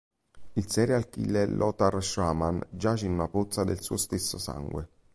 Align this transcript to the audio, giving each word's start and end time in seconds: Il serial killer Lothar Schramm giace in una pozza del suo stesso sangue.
Il 0.53 0.67
serial 0.67 1.07
killer 1.09 1.45
Lothar 1.47 2.01
Schramm 2.03 2.59
giace 2.71 3.05
in 3.05 3.11
una 3.11 3.27
pozza 3.27 3.63
del 3.63 3.81
suo 3.83 3.97
stesso 3.97 4.39
sangue. 4.39 4.89